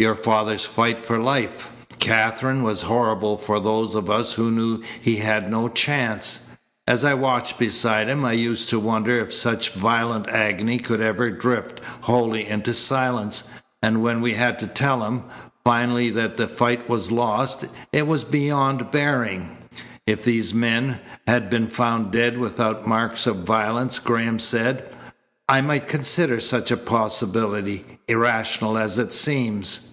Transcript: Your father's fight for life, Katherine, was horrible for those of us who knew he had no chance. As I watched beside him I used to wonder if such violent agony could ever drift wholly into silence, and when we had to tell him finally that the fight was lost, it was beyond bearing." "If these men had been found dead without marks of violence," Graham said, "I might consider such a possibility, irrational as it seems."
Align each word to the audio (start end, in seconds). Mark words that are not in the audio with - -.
Your 0.00 0.14
father's 0.14 0.64
fight 0.64 1.00
for 1.04 1.18
life, 1.18 1.70
Katherine, 1.98 2.62
was 2.62 2.82
horrible 2.82 3.36
for 3.36 3.58
those 3.58 3.96
of 3.96 4.08
us 4.08 4.34
who 4.34 4.48
knew 4.52 4.80
he 5.00 5.16
had 5.16 5.50
no 5.50 5.68
chance. 5.68 6.50
As 6.86 7.04
I 7.04 7.14
watched 7.14 7.58
beside 7.58 8.06
him 8.06 8.24
I 8.24 8.30
used 8.30 8.68
to 8.68 8.78
wonder 8.78 9.18
if 9.18 9.34
such 9.34 9.72
violent 9.74 10.28
agony 10.28 10.78
could 10.78 11.00
ever 11.00 11.30
drift 11.32 11.80
wholly 12.02 12.46
into 12.46 12.74
silence, 12.74 13.50
and 13.82 14.00
when 14.00 14.20
we 14.20 14.34
had 14.34 14.60
to 14.60 14.68
tell 14.68 15.02
him 15.04 15.24
finally 15.64 16.10
that 16.10 16.36
the 16.36 16.46
fight 16.46 16.88
was 16.88 17.10
lost, 17.10 17.66
it 17.92 18.06
was 18.06 18.22
beyond 18.22 18.92
bearing." 18.92 19.58
"If 20.06 20.22
these 20.22 20.54
men 20.54 21.00
had 21.26 21.50
been 21.50 21.66
found 21.66 22.12
dead 22.12 22.38
without 22.38 22.86
marks 22.86 23.26
of 23.26 23.38
violence," 23.38 23.98
Graham 23.98 24.38
said, 24.38 24.94
"I 25.48 25.60
might 25.60 25.88
consider 25.88 26.38
such 26.38 26.70
a 26.70 26.76
possibility, 26.76 27.84
irrational 28.06 28.76
as 28.78 28.96
it 28.98 29.12
seems." 29.12 29.86